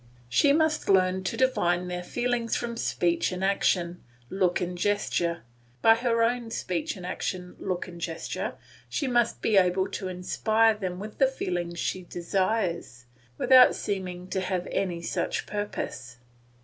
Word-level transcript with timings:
She 0.29 0.51
must 0.51 0.89
learn 0.89 1.23
to 1.25 1.37
divine 1.37 1.87
their 1.87 2.01
feelings 2.01 2.55
from 2.55 2.75
speech 2.75 3.31
and 3.31 3.43
action, 3.43 4.01
look 4.31 4.59
and 4.59 4.75
gesture. 4.75 5.43
By 5.83 5.93
her 5.93 6.23
own 6.23 6.49
speech 6.49 6.95
and 6.95 7.05
action, 7.05 7.55
look 7.59 7.87
and 7.87 8.01
gesture, 8.01 8.55
she 8.89 9.05
must 9.05 9.43
be 9.43 9.57
able 9.57 9.87
to 9.89 10.07
inspire 10.07 10.73
them 10.73 10.97
with 10.97 11.19
the 11.19 11.27
feelings 11.27 11.77
she 11.77 12.01
desires, 12.01 13.05
without 13.37 13.75
seeming 13.75 14.27
to 14.29 14.41
have 14.41 14.67
any 14.71 15.03
such 15.03 15.45
purpose. 15.45 16.17